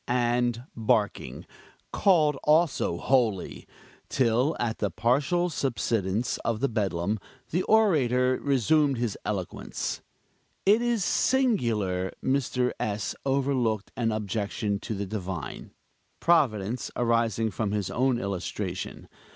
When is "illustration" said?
18.17-19.07